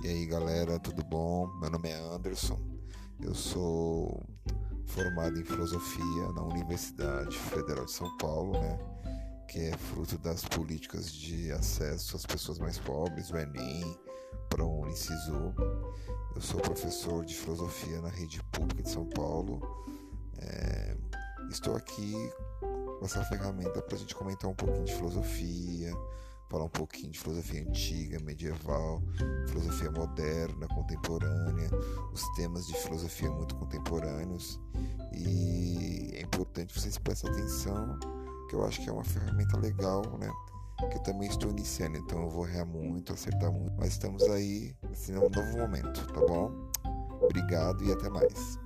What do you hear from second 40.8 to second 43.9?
Que eu também estou iniciando, então eu vou errar muito, acertar muito,